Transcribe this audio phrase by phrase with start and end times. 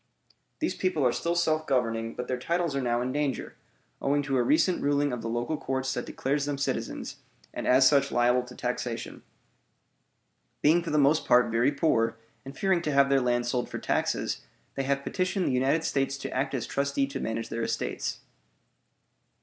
[0.57, 3.53] These people are still self governing, but their titles are now in danger,
[4.01, 7.17] owing to a recent ruling of the local courts that declares them citizens,
[7.53, 9.21] and as such liable to taxation.
[10.63, 13.77] Being for the most part very poor and fearing to have their land sold for
[13.77, 14.41] taxes,
[14.73, 18.21] they have petitioned the United States to act as trustee to manage their estates.